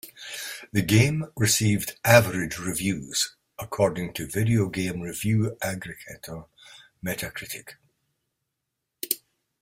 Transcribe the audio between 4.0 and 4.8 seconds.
to video